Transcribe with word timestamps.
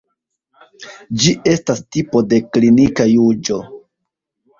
Ĝi 1.23 1.33
estas 1.51 1.81
tipo 1.97 2.21
de 2.31 2.39
klinika 2.57 3.07
juĝo. 3.11 3.59